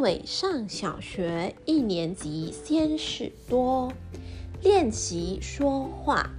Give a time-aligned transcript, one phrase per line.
[0.00, 3.92] 伟上小学一年级，先是多
[4.62, 6.30] 练习说话。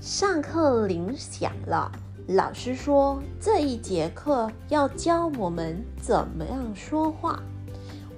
[0.00, 1.90] 上课铃响了，
[2.26, 7.40] 老师说这一节课要教我们怎么样说话。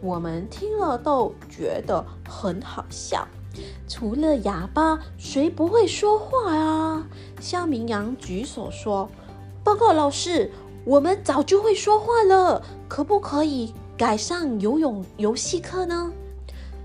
[0.00, 3.28] 我们听了都觉得很好笑。
[3.86, 7.06] 除了哑巴，谁不会说话啊？
[7.40, 9.10] 肖明阳举手说
[9.62, 10.50] ：“报告老师，
[10.86, 16.12] 我们早就会说话了，可不可以改上游泳游戏课呢？”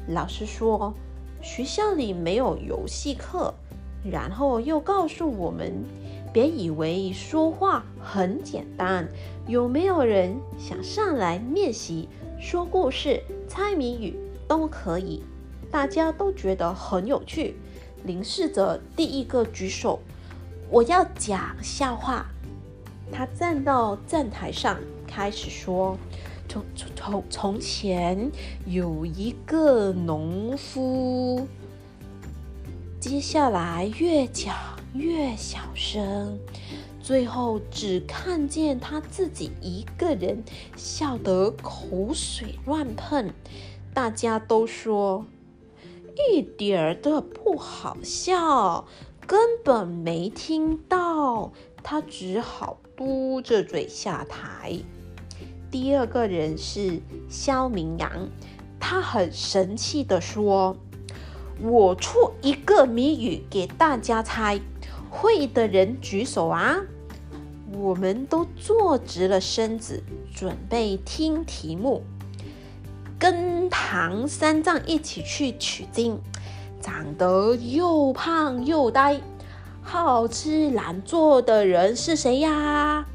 [0.09, 0.93] 老师说
[1.41, 3.53] ：“学校里没有游戏课。”
[4.09, 5.83] 然后又告诉我们
[6.31, 9.07] ：“别以为说话很简单，
[9.47, 12.07] 有没有人想上来练习
[12.39, 14.15] 说故事、猜谜语
[14.47, 15.23] 都可以？”
[15.69, 17.57] 大家都觉得很有趣。
[18.05, 19.99] 林世哲第一个举手，
[20.69, 22.25] 我要讲笑话。
[23.11, 25.97] 他站到站台上开始说
[26.47, 28.31] ：“从从从从前
[28.65, 31.47] 有一个农夫。”
[32.99, 34.55] 接下来越讲
[34.93, 36.39] 越小声，
[36.99, 40.43] 最后只看见他自己一个人
[40.75, 43.33] 笑得口水乱喷。
[43.93, 45.25] 大家都说。
[46.31, 48.87] 一点儿都不好笑，
[49.27, 51.53] 根本没听到。
[51.83, 54.79] 他只好嘟着嘴下台。
[55.69, 58.29] 第二个人是肖明阳，
[58.79, 60.77] 他很神气地说
[61.61, 64.59] ：“我出一个谜语给大家猜，
[65.09, 66.77] 会的人举手啊！”
[67.77, 70.01] 我们都坐直了身子，
[70.33, 72.01] 准备听题目。
[73.19, 76.19] 跟唐三藏一起去取经，
[76.79, 79.19] 长得又胖又呆，
[79.81, 83.05] 好吃懒做的人是谁呀？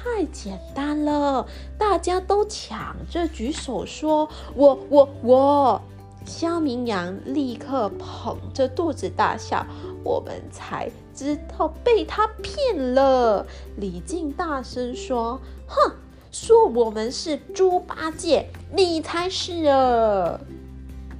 [0.00, 1.44] 太简单了，
[1.76, 5.82] 大家都抢着举手说：“我我我！”
[6.24, 9.66] 肖明阳立刻捧着肚子大笑，
[10.04, 13.44] 我们才知道被他骗了。
[13.76, 15.94] 李靖大声说：“哼！”
[16.30, 20.38] 说我们是猪八戒，你才是啊！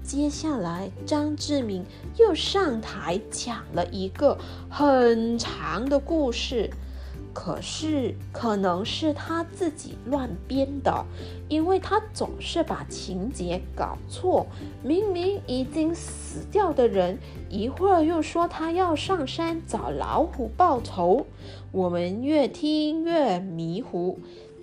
[0.05, 1.84] 接下来，张志明
[2.17, 4.38] 又上台讲了一个
[4.71, 6.71] 很长的故事，
[7.41, 11.06] 可是可能是他自己乱编的，
[11.49, 14.44] 因为他总是把情节搞错。
[14.82, 17.16] 明明已经死掉的人，
[17.49, 21.26] 一会儿又说他要上山找老虎报仇，
[21.71, 24.19] 我们越听越迷糊。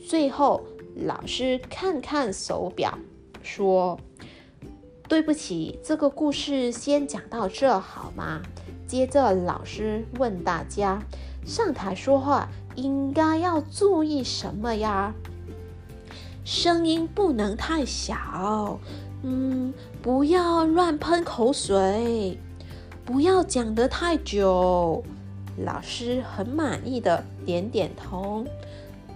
[0.06, 0.62] 最后，
[0.98, 3.00] 老师看看手表，
[3.42, 3.98] 说
[5.08, 8.42] ：“对不起，这个故事先讲到这好吗？”
[8.86, 11.02] 接着，老师问大家
[11.44, 15.14] ：“上台说话应该要注意什么呀？
[16.44, 18.80] 声音不能太小，
[19.24, 22.40] 嗯，不要乱喷口水，
[23.04, 25.04] 不要讲得太久。”
[25.58, 28.46] 老师很满意的点点头。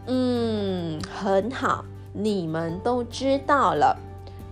[0.07, 1.83] 嗯，很好，
[2.13, 3.95] 你们都知道了。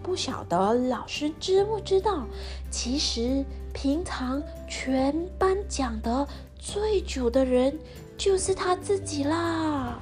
[0.03, 2.27] 不晓得老师知不知道，
[2.69, 3.43] 其实
[3.79, 6.27] 平常全班讲的
[6.57, 7.77] 最久的人
[8.17, 9.99] 就是他自己啦。